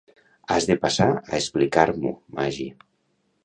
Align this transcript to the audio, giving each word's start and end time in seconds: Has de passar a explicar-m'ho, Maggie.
Has 0.55 0.65
de 0.69 0.77
passar 0.85 1.07
a 1.11 1.21
explicar-m'ho, 1.41 2.17
Maggie. 2.41 2.77